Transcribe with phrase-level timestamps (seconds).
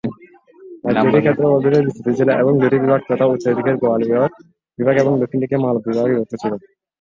[0.85, 4.29] রাজ্যটি ক্ষেত্রফল জুড়ে বিস্তৃত ছিল এবং দুটি বিভাগ তথা উত্তর দিকের গোয়ালিয়র
[4.79, 6.53] বিভাগ এবং দক্ষিণ দিকে মালব বিভাগে বিভক্ত ছিল।